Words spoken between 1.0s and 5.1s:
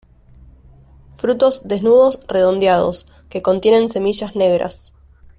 Frutos desnudos redondeados, que contienen semillas negras.